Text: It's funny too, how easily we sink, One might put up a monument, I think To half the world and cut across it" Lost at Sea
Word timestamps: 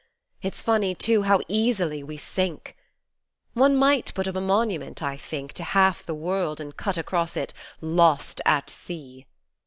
It's 0.41 0.63
funny 0.63 0.95
too, 0.95 1.21
how 1.21 1.41
easily 1.47 2.01
we 2.01 2.17
sink, 2.17 2.75
One 3.53 3.75
might 3.77 4.11
put 4.15 4.27
up 4.27 4.35
a 4.35 4.41
monument, 4.41 5.03
I 5.03 5.15
think 5.15 5.53
To 5.53 5.63
half 5.63 6.03
the 6.03 6.15
world 6.15 6.59
and 6.59 6.75
cut 6.75 6.97
across 6.97 7.37
it" 7.37 7.53
Lost 7.99 8.41
at 8.43 8.67
Sea 8.71 9.27